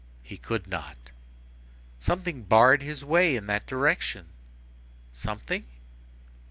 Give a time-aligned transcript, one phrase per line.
[0.23, 1.11] He could not.
[1.99, 4.29] Something barred his way in that direction.
[5.13, 5.65] Something?